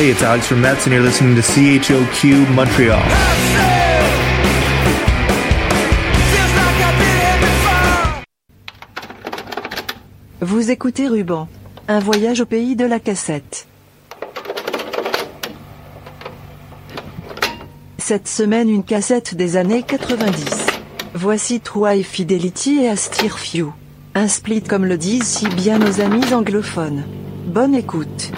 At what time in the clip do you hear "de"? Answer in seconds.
12.76-12.86